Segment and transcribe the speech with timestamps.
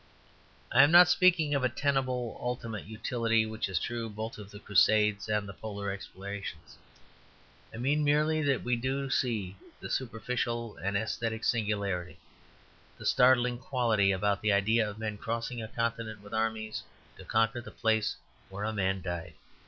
[0.71, 4.57] I am not speaking of a tenable ultimate utility which is true both of the
[4.59, 6.75] Crusades and the polar explorations.
[7.71, 12.17] I mean merely that we do see the superficial and aesthetic singularity,
[12.97, 16.81] the startling quality, about the idea of men crossing a continent with armies
[17.19, 18.15] to conquer the place
[18.49, 19.35] where a man died.